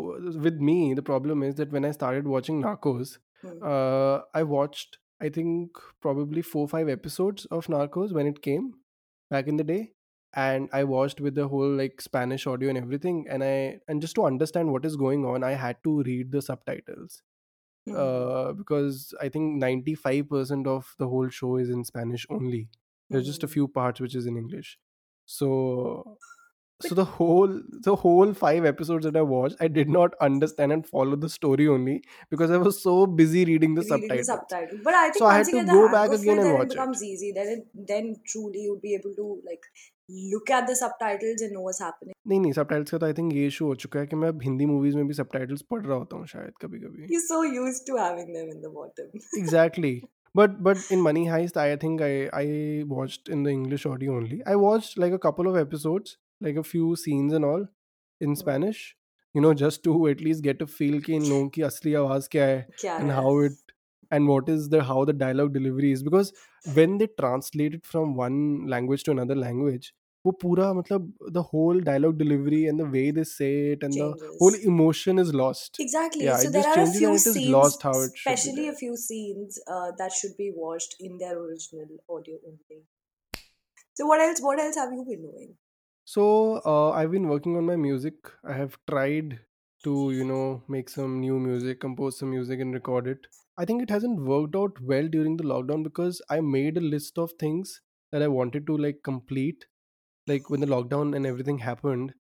[0.48, 3.60] with me, the problem is that when I started watching Narcos, Hmm.
[3.74, 8.68] uh, I watched I think probably four five episodes of Narcos when it came,
[9.34, 9.80] back in the day,
[10.44, 13.26] and I watched with the whole like Spanish audio and everything.
[13.30, 16.42] And I and just to understand what is going on, I had to read the
[16.50, 17.22] subtitles
[17.88, 17.96] Mhm.
[17.96, 22.70] uh, because I think ninety five percent of the whole show is in Spanish only.
[23.10, 23.52] There's just a Mhm.
[23.54, 24.78] few parts which is in English.
[25.26, 26.18] So
[26.82, 30.88] so the whole the whole five episodes that I watched, I did not understand and
[30.88, 34.28] follow the story only because I was so busy reading the subtitles.
[34.28, 34.80] subtitles.
[34.84, 36.70] But I think So I had to go back again and watch it.
[36.70, 37.32] becomes easy.
[37.34, 39.66] Then it, then truly you'd be able to like
[40.34, 42.14] look at the subtitles and know what's happening.
[42.28, 44.42] नहीं नहीं subtitles का तो I think ये issue हो चुका है कि मैं अब
[44.44, 47.86] हिंदी मूवीज़ में भी सबटाइटल्स पढ़ रहा होता हूँ शायद कभी कभी You're so used
[47.90, 49.12] to having them in the bottom.
[49.42, 49.94] exactly
[50.40, 52.48] but but in money heist i think i i
[52.96, 56.12] watched in the english audio only i watched like a couple of episodes
[56.48, 57.64] like a few scenes and all
[58.22, 58.36] in Hmm.
[58.42, 58.82] spanish
[59.36, 62.30] you know just to at least get a feel कि इन लोगों की असली आवाज़
[62.36, 62.68] क्या है
[62.98, 63.74] and how it
[64.18, 66.32] and what is the how the dialogue delivery is because
[66.78, 68.40] when they translate it from one
[68.76, 69.90] language to another language
[70.27, 74.09] वो पूरा मतलब the whole dialogue delivery and the way they say it and the
[74.39, 74.67] whole Changes.
[74.73, 76.25] emotion is lost Exactly.
[76.27, 78.01] yeah so it there just are a changes few and it is scenes, lost how
[78.09, 81.39] it should be especially there a few scenes uh, that should be watched in their
[81.39, 82.85] original audio only.
[83.95, 84.41] So what else?
[84.41, 85.59] What else have you been doing?
[86.05, 88.15] So uh, I've been working on my music.
[88.45, 89.41] I have tried
[89.85, 93.27] to, you know, make some new music, compose some music, and record it.
[93.57, 97.19] I think it hasn't worked out well during the lockdown because I made a list
[97.19, 97.81] of things
[98.13, 99.67] that I wanted to like complete.
[100.30, 102.14] like when the lockdown and everything happened,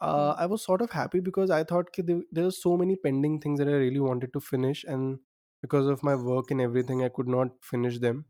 [0.00, 0.36] uh, Hmm.
[0.38, 3.40] I was sort of happy because I thought ki there, there were so many pending
[3.40, 5.20] things that I really wanted to finish, and
[5.62, 8.26] because of my work and everything, I could not finish them.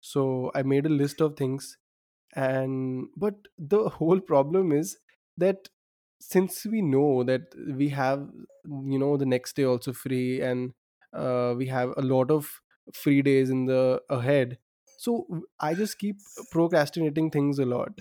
[0.00, 1.78] So I made a list of things
[2.34, 4.98] and but the whole problem is
[5.36, 5.68] that
[6.20, 7.42] since we know that
[7.76, 8.30] we have
[8.64, 10.72] you know the next day also free and
[11.12, 12.60] uh, we have a lot of
[12.94, 14.58] free days in the ahead
[14.96, 15.26] so
[15.60, 16.16] I just keep
[16.50, 17.98] procrastinating things a lot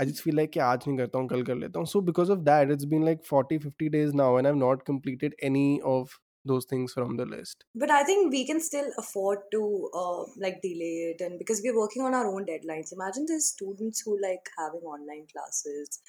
[0.00, 2.30] i just feel like कि आज नहीं करता हूँ कल कर लेता हूँ so because
[2.30, 6.14] of that it's been like 40 50 days now and i've not completed any of
[6.44, 9.60] those things from the list But I think we can still afford to
[9.94, 12.92] uh, like delay it, and because we're working on our own deadlines.
[12.96, 16.00] Imagine there's students who like having online classes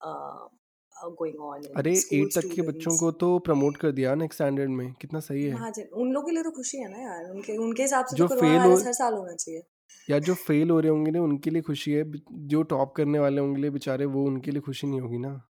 [0.00, 0.42] uh,
[0.96, 2.96] uh, going on, अरे eight तक के बच्चों.
[2.98, 6.42] को तो promote कर दिया next standard में कितना सही है उन लोगों के लिए
[6.42, 8.92] तो खुशी है ना यार उनके उनके हिसाब से तो जो कोरोना फेल हो हर
[9.02, 9.62] साल होना चाहिए
[10.10, 13.18] या जो फेल हो रहे होंगे ना उनके लिए खुशी है बि- जो टॉप करने
[13.18, 15.46] वाले होंगे बेचारे वो उनके लिए खुशी नहीं होगी ना।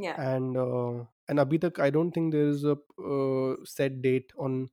[0.00, 0.18] Yeah.
[0.20, 2.76] And uh, and abhi tak i don't think there is a
[3.12, 4.64] uh, set date on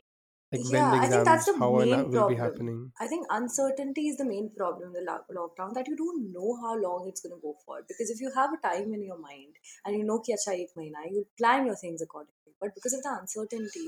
[0.54, 2.34] like yeah, when the exams I think that's the how main will problem.
[2.34, 2.80] be happening.
[3.00, 6.74] I think uncertainty is the main problem in the lockdown that you don't know how
[6.78, 9.54] long it's going to go for because if you have a time in your mind
[9.86, 13.06] and you know ki acha ek mahina you plan your things accordingly but because of
[13.08, 13.86] the uncertainty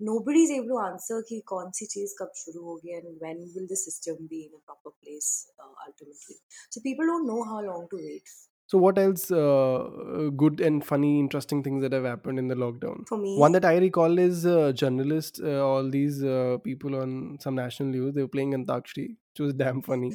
[0.00, 3.68] nobody is able to answer ki kaun si cheez kab shuru hogi and when will
[3.74, 5.30] the system be in a proper place
[5.60, 6.36] uh, ultimately.
[6.70, 8.34] So people don't know how long to wait
[8.66, 12.54] so what else uh, uh, good and funny interesting things that have happened in the
[12.54, 13.06] lockdown?
[13.08, 13.36] For me?
[13.38, 17.90] One that i recall is uh, journalists uh, all these uh, people on some national
[17.90, 20.12] news they were playing antakshri which was damn funny.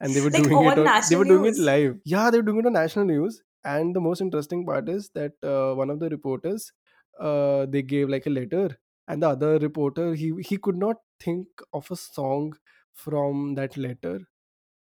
[0.00, 1.58] And they were like doing it on on, they national were doing it news?
[1.58, 1.98] live.
[2.04, 3.42] Yeah they were doing it on national news.
[3.64, 6.72] And the most interesting part is that uh, one of the reporters
[7.18, 8.78] uh, they gave like a letter.
[9.08, 12.52] And the other reporter he he could not think of a song
[12.94, 14.20] from that letter.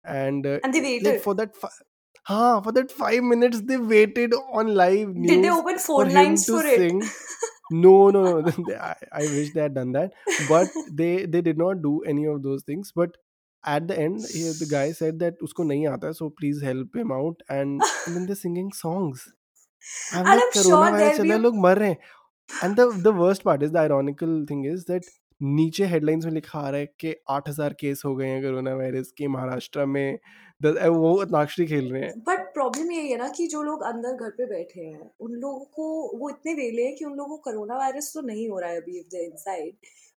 [0.04, 1.22] And uh, and they like waited?
[1.22, 1.78] for that fi-
[2.28, 6.14] ha, for that 5 minutes they waited on live did they open for phone him
[6.14, 7.10] lines to for it sing
[7.70, 8.52] no no no
[8.90, 12.42] I, I wish they had done that but they they did not do any of
[12.42, 13.16] those things but
[13.64, 17.12] at the end he, the guy said that usko nahi aata so please help him
[17.12, 19.28] out and, and then they're singing songs
[20.12, 21.98] i'm and like i'm corona sure there'll be लोग मर रहे हैं
[22.66, 25.10] and the the worst part is the ironical thing is that
[25.42, 29.10] नीचे headlines में लिखा आ रहा है कि 8000 केस हो गए हैं कोरोना वायरस
[29.18, 33.46] के महाराष्ट्र में द- वो अंताक्षरी खेल रहे हैं बट प्रॉब्लम यही है ना कि
[33.48, 37.04] जो लोग अंदर घर पे बैठे हैं उन लोगों को वो इतने वेले हैं कि
[37.04, 39.74] उन लोगों को कोरोना वायरस तो नहीं हो रहा है अभी if they inside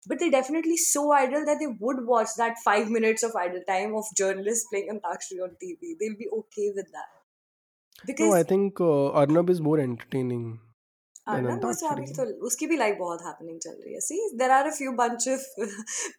[0.07, 3.91] but they're definitely so idle that they would watch that five minutes of idle time
[3.95, 5.91] of journalists playing Antakshari on TV.
[5.99, 7.11] They'll be okay with that.
[8.05, 10.45] Because no i think uh, arnab is more entertaining
[11.26, 14.00] than Arnab Goswami antakshari तो उसकी भी life बहुत happening चल रही है.
[14.08, 15.40] See, there are a few bunch of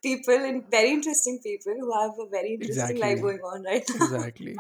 [0.08, 3.94] people and very interesting people who have a very interesting life exactly going on right
[3.94, 4.06] now.
[4.06, 4.56] exactly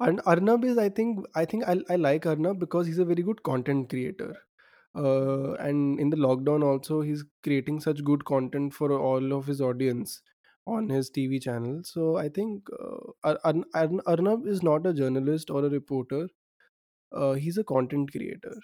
[0.00, 3.22] and arnab is i think i think i, I like arnab because he's a very
[3.22, 4.34] good content creator
[4.94, 9.60] uh, and in the lockdown also he's creating such good content for all of his
[9.60, 10.20] audience
[10.66, 14.94] on his tv channel so i think uh, Ar- Ar- Ar- arnab is not a
[14.94, 16.28] journalist or a reporter
[17.11, 18.55] uh, he's a content creator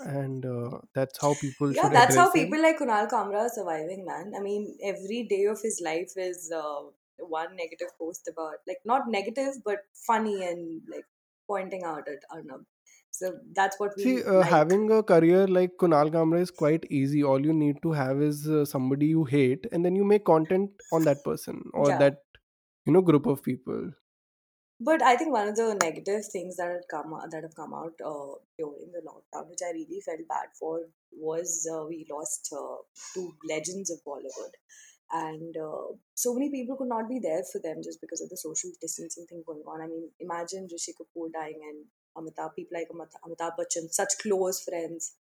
[0.00, 4.04] and uh, that's how people Yeah, that's how him people like Kunal Kamra are surviving,
[4.04, 4.34] man.
[4.36, 6.82] I mean, every day of his life is uh,
[7.18, 11.06] one negative post about, like, not negative, but funny and like
[11.46, 12.66] pointing out at Arnab.
[13.10, 14.44] So that's what See, we uh, like.
[14.44, 17.22] having a career like Kunal Kamra is quite easy.
[17.22, 20.70] All you need to have is uh, somebody you hate, and then you make content
[20.92, 22.02] on that person or Yeah.
[22.02, 22.18] that
[22.86, 23.92] you know group of people.
[24.80, 27.94] But I think one of the negative things that had come that have come out
[28.04, 30.80] uh, during the lockdown, which I really felt bad for,
[31.12, 32.76] was uh, we lost uh,
[33.14, 34.54] two legends of Bollywood,
[35.12, 38.36] and uh, so many people could not be there for them just because of the
[38.36, 39.80] social distancing thing going on.
[39.80, 41.84] I mean, imagine Rishi Kapoor dying and
[42.16, 45.14] Amitabh, people like Amita- Amitabh Bachchan, such close friends,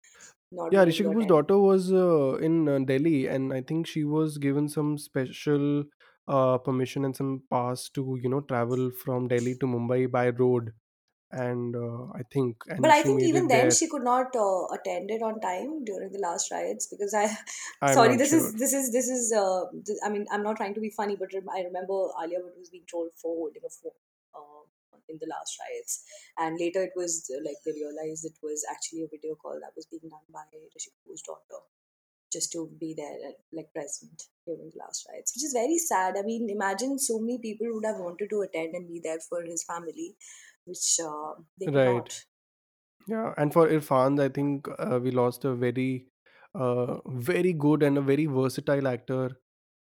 [0.52, 4.38] not Yeah, Rishi Kapoor's daughter was uh, in uh, Delhi, and I think she was
[4.38, 5.84] given some special
[6.28, 10.74] uh, permission and some pass to you know travel from Delhi to Mumbai by road,
[11.32, 13.72] and uh, I think But and I she think made even it then there.
[13.72, 17.28] she could not uh, attend it on time during the last riots because I,
[17.82, 19.32] I'm sorry, not this is this is this is.
[19.32, 22.40] Uh, th- I mean, I'm not trying to be funny, but rem- I remember Alia
[22.40, 24.00] Bhatt was being trolled for holding a phone
[24.36, 26.04] uh, in the last riots,
[26.38, 29.76] and later it was uh, like they realized it was actually a video call that
[29.76, 31.62] was being done by Rishi Kapoor's daughter
[32.32, 36.18] just to be there uh, like present during the last riots, which is very sad.
[36.18, 39.44] I mean, imagine so many people would have wanted to attend and be there for
[39.44, 40.16] his family,
[40.66, 41.86] which uh, they could Right.
[41.86, 42.26] not.
[43.08, 46.08] Yeah, and for Irfan, I think uh, we lost a very,
[46.56, 49.40] uh, very good and a very versatile actor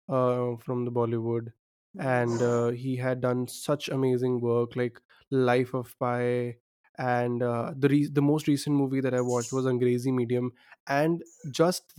[0.09, 1.53] uh, from the Bollywood,
[1.99, 4.99] and uh, he had done such amazing work like
[5.31, 6.57] Life of Pi,
[6.97, 10.51] and uh, the re- the most recent movie that I watched was Angrezi Medium,
[10.87, 11.93] and just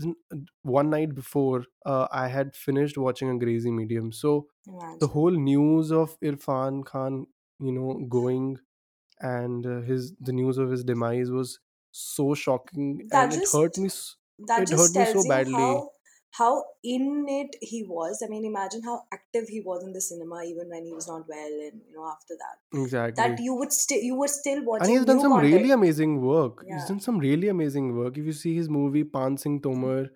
[0.63, 4.49] one night before, uh, I had finished watching Angrezi Medium, so
[5.01, 7.27] the whole news of Irfan Khan,
[7.61, 8.59] you know, going
[9.21, 11.61] and uh, his the news of his demise was
[11.93, 13.91] so shocking That and it hurt me
[14.47, 15.53] that it just hurt me so badly.
[15.53, 15.91] how
[16.33, 18.23] how in it he was.
[18.25, 21.29] I mean, imagine how active he was in the cinema even when he was not
[21.29, 23.23] well, and you know after that, Exactly.
[23.23, 24.89] that you would still you were still watching.
[24.89, 28.33] and he's done some really amazing work he's done some really amazing work if you
[28.33, 30.07] see his movie paan singh tomar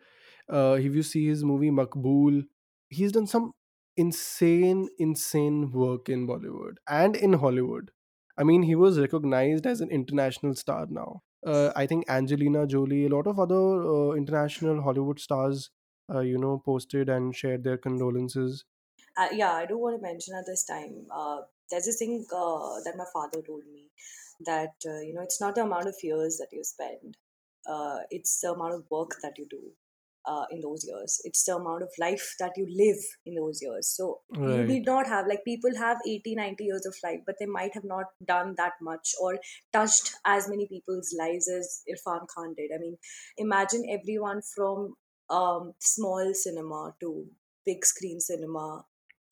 [0.53, 2.43] uh, if you see his movie maqbool
[2.89, 3.53] he's done some
[3.97, 7.91] insane insane work in bollywood and in hollywood
[8.39, 13.07] i mean he was recognized as an international star now uh, I think Angelina Jolie,
[13.07, 15.71] a lot of other uh, international Hollywood stars,
[16.13, 18.65] uh, you know, posted and shared their condolences.
[19.17, 19.53] uh, yeah.
[19.53, 21.07] I do want to mention at this time.
[21.11, 21.41] Uh,
[21.71, 23.91] there's this thing uh, that my father told me
[24.45, 27.17] that uh, you know it's not the amount of years that you spend,
[27.69, 29.73] uh, it's the amount of work that you do
[30.27, 31.21] uh, in those years.
[31.25, 33.89] It's the amount of life that you live in those years.
[33.89, 37.37] So you Right, need not have, like, people have 80, 90 years of life, but
[37.41, 39.39] they might have not done that much or
[39.73, 42.71] touched as many people's lives as Irfan Khan did.
[42.75, 42.99] I mean,
[43.39, 44.95] imagine everyone from
[45.31, 47.27] um, small cinema to
[47.65, 48.85] big screen cinema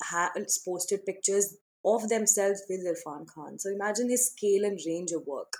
[0.02, 3.58] has posted pictures of themselves with Irfan Khan.
[3.58, 5.52] So imagine his scale and range of work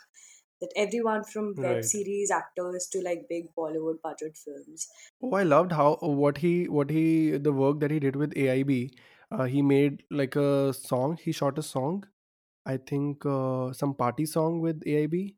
[0.60, 1.84] that everyone from web right.
[1.84, 4.88] series actors to like big Bollywood budget films.
[5.22, 8.90] Oh, I loved how what he what he the work that he did with AIB.
[9.30, 11.18] Uh, he made like a song.
[11.22, 12.04] He shot a song.
[12.66, 15.34] I think uh, some party song with AIB,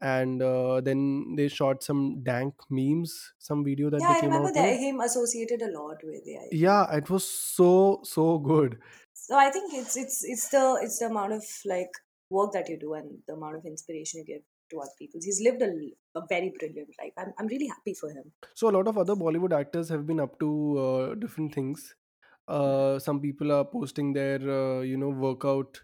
[0.00, 4.30] and uh, then they shot some dank memes, some video that Yeah, they I came
[4.30, 4.80] remember out that with.
[4.80, 6.48] him associated a lot with AIB.
[6.52, 8.78] Yeah, it was so so good.
[9.14, 11.90] So I think it's it's it's the it's the amount of like
[12.30, 15.20] work that you do and the amount of inspiration you give to other people.
[15.22, 15.70] He's lived a,
[16.18, 17.12] a very brilliant life.
[17.16, 18.32] I'm I'm really happy for him.
[18.54, 21.94] So a lot of other Bollywood actors have been up to uh, different things.
[22.48, 25.80] Uh, some people are posting their uh, you know workout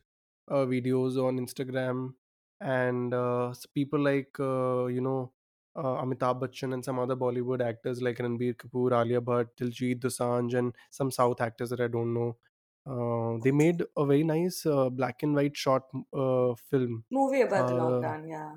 [0.49, 2.15] uh, videos on Instagram,
[2.63, 5.33] and uh, people like uh, you know
[5.77, 10.55] uh, Amitabh Bachchan and some other Bollywood actors like Ranbir Kapoor, Alia Bhatt, Diljit Dosanjh,
[10.59, 12.37] and some South actors that I don't know.
[12.85, 17.05] Uh, they made a very nice uh, black and white short uh, film.
[17.13, 18.57] Movie about the Uh, lockdown, yeah.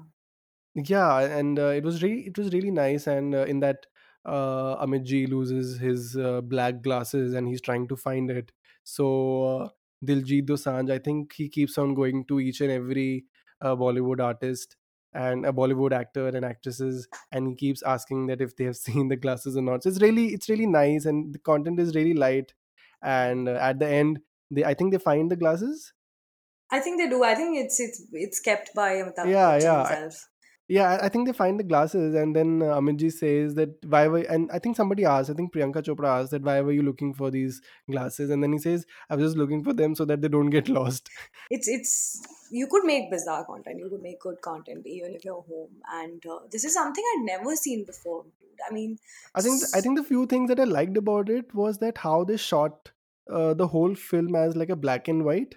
[0.73, 3.85] yeah and uh, it was really it was really nice and uh, in that
[4.25, 8.51] uh, Amit Ji loses his uh, black glasses and he's trying to find it
[8.83, 9.69] so uh,
[10.05, 13.25] Diljit Dosanjh I think he keeps on going to each and every
[13.61, 14.75] uh, Bollywood artist
[15.13, 19.07] and a Bollywood actor and actresses and he keeps asking that if they have seen
[19.07, 22.13] the glasses or not so it's really it's really nice and the content is really
[22.13, 22.53] light
[23.01, 24.19] and uh, at the end
[24.51, 25.93] they I think they find the glasses
[26.71, 27.23] I think they do.
[27.23, 30.29] I think it's it's it's kept by Amitabh yeah yeah himself.
[30.67, 33.73] Yeah, I I think they find the glasses, and then uh, Amit ji says that
[33.95, 36.71] why were and I think somebody asked, I think Priyanka Chopra asked that why were
[36.71, 39.93] you looking for these glasses, and then he says I was just looking for them
[39.95, 41.09] so that they don't get lost.
[41.51, 41.93] it's it's
[42.51, 46.25] you could make bizarre content you could make good content even if you're home and
[46.25, 48.97] uh, this is something i'd never seen before dude i mean
[49.33, 52.23] I think I think the few things that I liked about it was that how
[52.23, 52.91] they shot
[53.29, 55.55] uh, the whole film as like a black and white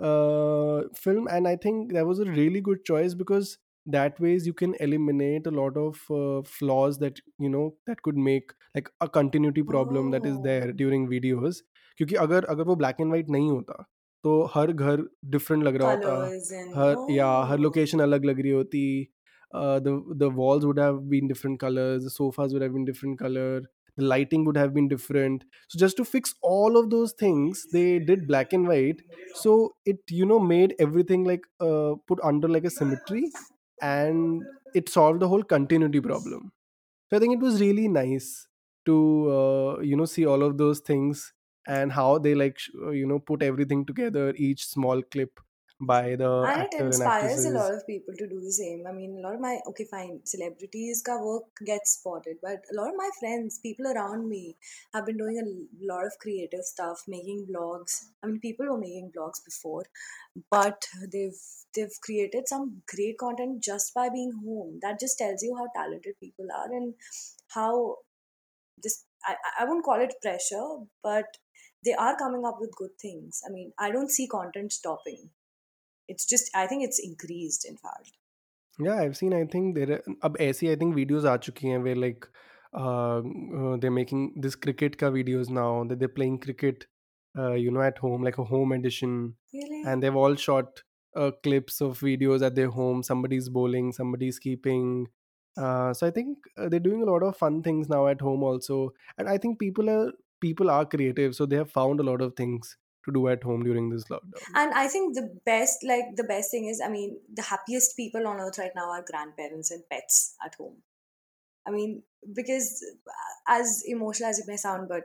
[0.00, 4.53] uh, film, and I think that was a really good choice because that ways you
[4.53, 9.07] can eliminate a lot of uh, flaws that you know that could make like a
[9.07, 11.61] continuity problem that is there oh during videos.
[11.97, 13.83] क्योंकि अगर अगर वो black and white नहीं होता
[14.23, 15.03] तो हर घर
[15.35, 19.07] different लग रहा होता colors and हर या हर oh लोकेशन अलग लग रही होती
[19.55, 23.19] uh, the the walls would have been different colors the sofas would have been different
[23.19, 23.61] color
[23.97, 27.99] the lighting would have been different so just to fix all of those things they
[27.99, 29.01] did black and white
[29.43, 33.23] so it you know made everything like uh, put under like a symmetry
[33.80, 36.52] and it solved the whole continuity problem.
[37.10, 38.48] So i think it was really nice
[38.86, 38.96] to
[39.38, 41.32] uh, you know see all of those things
[41.66, 45.40] and how they like uh, you know put everything together each small clip
[45.80, 48.50] by the and it actor and inspires a lot actresses of people to do the
[48.52, 48.86] same.
[48.86, 52.76] I mean a lot of my okay fine celebrities ka work gets spotted but a
[52.78, 54.56] lot of my friends people around me
[54.94, 57.98] have been doing a l- lot of creative stuff making blogs.
[58.22, 59.84] i mean people were making blogs before
[60.50, 61.42] but they've
[61.74, 64.78] they've created some great content just by being home.
[64.82, 66.94] That just tells you how talented people are and
[67.48, 67.98] how
[68.84, 70.66] this i, I I won't call it pressure
[71.02, 71.38] but
[71.84, 73.42] they are coming up with good things.
[73.46, 75.30] I mean i don't see content stopping
[76.14, 78.12] it's just i think it's increased in fact.
[78.84, 81.82] Yeah i've seen i think there are ab aisi i think videos are chuki hain
[81.88, 82.28] where like
[82.72, 86.86] uh, uh, they're making this cricket ka videos now that they're playing cricket
[87.38, 89.34] uh, you know at home like a home edition.
[89.52, 89.82] Really?
[89.86, 90.82] and they've all shot
[91.16, 93.02] uh, clips of videos at their home.
[93.02, 95.08] Somebody's bowling somebody's keeping.
[95.56, 98.42] Uh, so i think uh, they're doing a lot of fun things now at home
[98.42, 98.92] also.
[99.18, 102.36] And i think people are people are creative so they have found a lot of
[102.36, 104.42] things to do at home during this lockdown.
[104.54, 108.26] and i think the best like the best thing is i mean the happiest people
[108.26, 110.76] on earth right now are grandparents and pets at home.
[111.66, 112.02] I mean
[112.34, 115.04] because uh, as emotional as it may sound but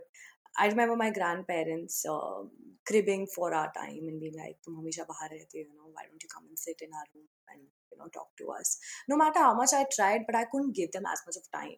[0.58, 2.43] i remember my grandparents uh,
[2.88, 4.75] cribbing for our time and being like tum
[5.12, 7.97] bahar rehte you know why don't you come and sit in our room and you
[7.97, 8.77] know talk to us?
[9.08, 11.77] No matter how much i tried but i couldn't give them as much of time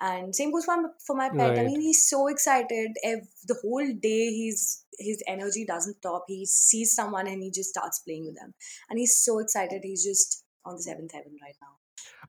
[0.00, 1.58] and same goes for my, for my pet.
[1.58, 2.92] I mean he's so excited.
[3.02, 6.24] If the whole day he's his energy doesn't stop.
[6.26, 8.54] He sees someone and he just starts playing with them.
[8.90, 9.82] And he's so excited.
[9.82, 11.68] He's just on the seventh heaven right now.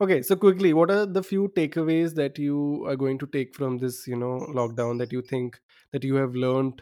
[0.01, 3.77] Okay, so quickly, what are the few takeaways that you are going to take from
[3.77, 5.59] this, you know, lockdown that you think
[5.91, 6.81] that you have learned?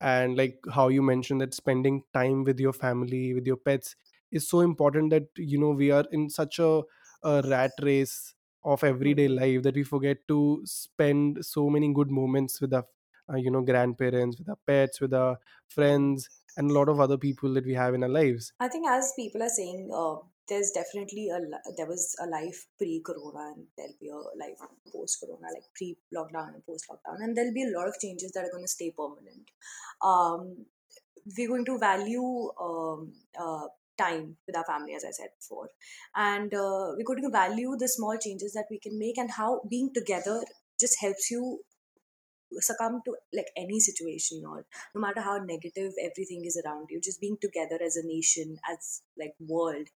[0.00, 3.96] And like how you mentioned that spending time with your family, with your pets
[4.30, 6.82] is so important that you know we are in such a,
[7.22, 8.34] a rat race
[8.66, 12.86] of everyday hmm life that we forget to spend so many good moments with our
[13.32, 17.18] uh, you know grandparents, with our pets, with our friends and a lot of other
[17.18, 18.52] people that we have in our lives.
[18.60, 20.16] I think as people are saying, uh,
[20.48, 21.40] there's definitely a
[21.76, 24.58] there was a life pre-corona and there'll be a life
[24.92, 28.64] post-corona, like pre-lockdown and post-lockdown, and there'll be a lot of changes that are going
[28.64, 29.50] to stay permanent.
[30.02, 30.66] Um,
[31.36, 33.66] we're going to value um, uh,
[33.98, 35.68] time with our family, as I said before,
[36.14, 39.60] and uh, we're going to value the small changes that we can make and how
[39.68, 40.42] being together
[40.78, 41.60] just helps you
[42.60, 47.20] succumb to like any situation or no matter how negative everything is around you just
[47.20, 49.86] being together as a nation as like world.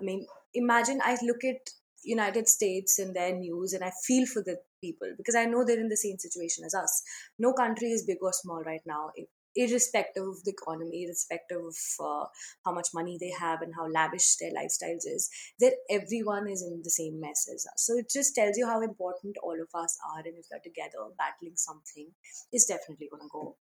[0.00, 1.70] I mean imagine i look at
[2.02, 5.78] united states and their news and i feel for the people because i know they're
[5.78, 7.02] in the same situation as us.
[7.38, 9.10] No country is big or small right now
[9.56, 12.26] irrespective of the economy irrespective of uh,
[12.64, 16.80] how much money they have and how lavish their lifestyles is that everyone is in
[16.84, 17.84] the same mess as us.
[17.86, 20.98] So it just tells you how important all of us are, and if we're together
[21.18, 22.08] battling something,
[22.52, 23.56] it's definitely going to go.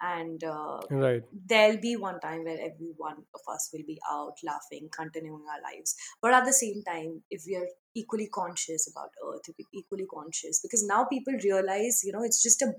[0.00, 1.24] And uh, Right.
[1.32, 5.62] there'll be one time where every one of us will be out laughing, continuing our
[5.62, 5.94] lives.
[6.20, 10.06] But at the same time, if we are equally conscious about Earth, if we're equally
[10.12, 12.74] conscious, because now people realize, you know, it's just a,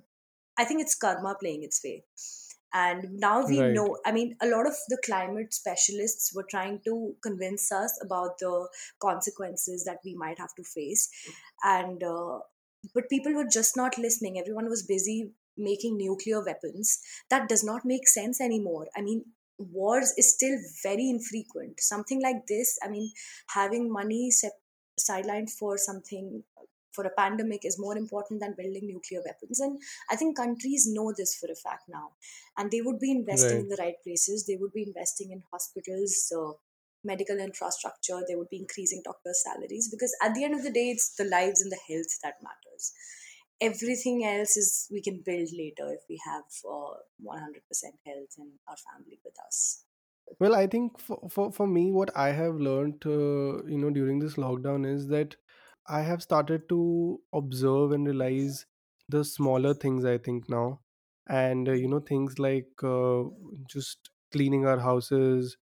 [0.58, 2.04] I think it's karma playing its way
[2.80, 3.74] and now we Right.
[3.76, 8.38] know i mean a lot of the climate specialists were trying to convince us about
[8.40, 8.54] the
[9.08, 11.10] consequences that we might have to face.
[11.64, 12.40] And uh,
[12.94, 14.38] but people were just not listening.
[14.40, 17.00] Everyone was busy making nuclear weapons.
[17.30, 18.88] That does not make sense anymore.
[18.98, 19.26] I mean
[19.58, 21.80] wars is still very infrequent.
[21.80, 23.12] Something like this i mean
[23.56, 24.32] having money
[25.00, 26.44] sidelined for something
[26.96, 29.80] for a pandemic is more important than building nuclear weapons and
[30.10, 32.08] i think countries know this for a fact now
[32.58, 33.66] and they would be investing Right.
[33.66, 36.54] in the right places they would be investing in hospitals uh,
[37.06, 40.90] medical infrastructure, they would be increasing doctors' salaries because at the end of the day,
[40.90, 42.94] it's the lives and the health that matters.
[43.62, 48.76] Everything else is we can build later if we have uh, 100% health and our
[48.78, 49.84] family with us.
[50.40, 54.20] Well, I think for, for, for me, what I have learned, uh, you know, during
[54.20, 55.36] this lockdown is that
[55.88, 58.66] I have started to observe and realize
[59.10, 60.82] the smaller things, I think, now.
[61.28, 63.24] And, uh, you know, things like uh,
[63.68, 65.58] just cleaning our houses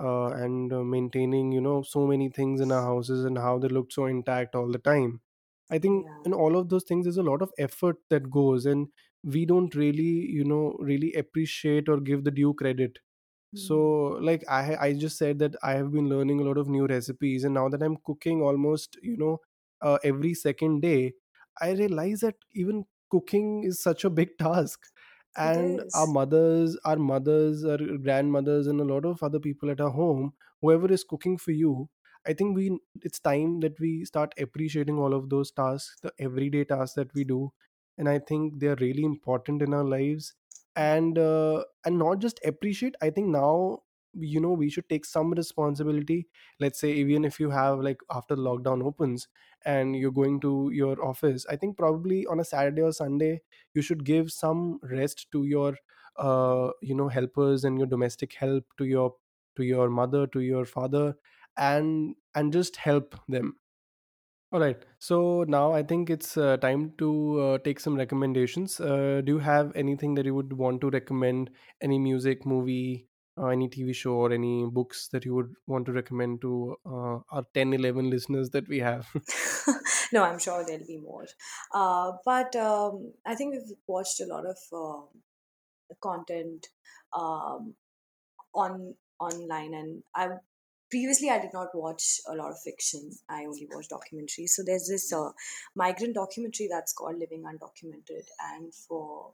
[0.00, 3.68] uh, and uh, maintaining, you know, so many things in our houses and how they
[3.68, 5.20] look so intact all the time.
[5.70, 6.24] I think Yeah.
[6.24, 8.88] in all of those things, there's a lot of effort that goes, and
[9.22, 10.02] we don't really,
[10.38, 12.98] you know, really appreciate or give the due credit
[13.56, 13.86] so Hmm.
[14.28, 17.44] like i i just said that i have been learning a lot of new recipes
[17.44, 19.38] and now that i'm cooking almost you know
[19.84, 21.14] uh, every second day
[21.60, 24.90] i realize that even cooking is such a big task.
[25.36, 29.90] And our mothers our mothers our grandmothers and a lot of other people at our
[29.90, 31.88] home whoever is cooking for you
[32.24, 36.64] i think we it's time that we start appreciating all of those tasks the everyday
[36.64, 37.52] tasks that we do.
[37.98, 40.34] And i think they are really important in our lives.
[40.76, 43.82] And uh, and not just appreciate i think now
[44.16, 46.26] you know we should take some responsibility
[46.60, 49.28] let's say even if you have like after the lockdown opens
[49.64, 53.40] and you're going to your office i think probably on a saturday or sunday
[53.74, 55.76] you should give some rest to your
[56.16, 59.14] uh you know helpers and your domestic help to your
[59.56, 61.14] to your mother to your father
[61.56, 63.56] and and just help them
[64.52, 64.84] all right.
[65.00, 68.80] So now I think it's uh, time to uh, take some recommendations.
[68.80, 71.50] Uh, do you have anything that you would want to recommend?
[71.80, 75.92] Any music, movie, uh, any TV show, or any books that you would want to
[75.92, 79.06] recommend to uh, our 10, 11 listeners that we have?
[80.12, 81.26] no, I'm sure there'll be more.
[81.72, 85.08] Uh, but um, I think we've watched a lot of um
[86.00, 86.68] content
[87.16, 87.74] um,
[88.54, 90.28] on online, and I
[90.90, 93.10] previously I did not watch a lot of fiction.
[93.28, 94.50] I only watched documentaries.
[94.50, 95.30] So there's this uh,
[95.74, 98.24] migrant documentary that's called Living Undocumented,
[98.54, 99.32] and for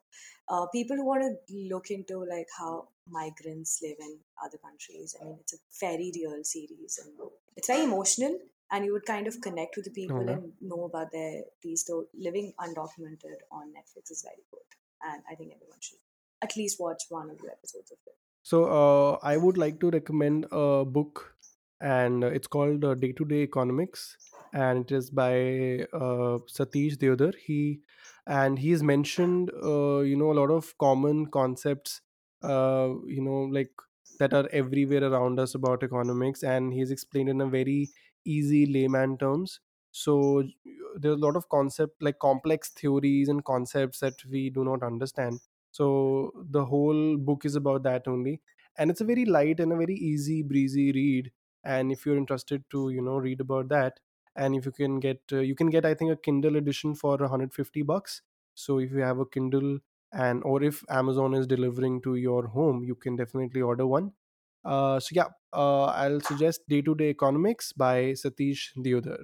[0.49, 5.17] uh, people who want to look into like how migrants live in other countries.
[5.21, 8.39] I mean, it's a very real series, and it's very emotional.
[8.73, 10.33] And you would kind of connect with the people okay.
[10.33, 14.69] and know about their these So, Living Undocumented on Netflix is very good,
[15.03, 15.99] and I think everyone should
[16.43, 18.15] at least watch one or two episodes of it.
[18.43, 21.35] So uh, I would like to recommend a book,
[21.81, 24.17] and it's called Day to Day Economics,
[24.53, 25.33] and it is by
[25.93, 27.33] uh, Satish Deodhar.
[27.37, 27.81] He
[28.27, 32.01] and he's mentioned, uh, you know, a lot of common concepts,
[32.43, 33.73] uh, you know, like
[34.19, 37.89] that are everywhere around us about economics, and he's explained in a very
[38.25, 39.61] easy layman terms.
[39.93, 40.45] So
[40.97, 45.41] there's a lot of concept like complex theories and concepts that we do not understand.
[45.73, 48.41] So the whole book is about that only
[48.77, 51.33] and it's a very light and a very easy breezy read.
[51.65, 54.01] And if you're interested to you know read about that
[54.37, 57.17] and if you can get uh, you can get i think a kindle edition for
[57.17, 58.23] 150 bucks.
[58.55, 59.79] So if you have a kindle
[60.13, 64.13] and or if amazon is delivering to your home you can definitely order one
[64.65, 69.23] uh, so yeah uh, i'll suggest day to day economics by satish deodhar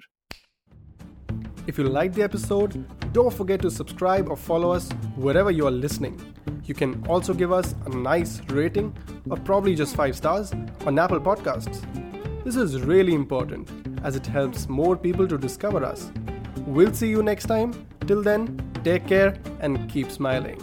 [1.67, 5.73] if you liked the episode, don't forget to subscribe or follow us wherever you are
[5.73, 6.17] listening.
[6.65, 8.97] You can also give us a nice rating,
[9.29, 10.53] or probably just 5 stars,
[10.87, 11.83] on Apple Podcasts.
[12.45, 13.69] This is really important
[14.05, 16.13] as it helps more people to discover us.
[16.67, 17.73] We'll see you next time.
[18.07, 20.61] Till then, take care and keep smiling.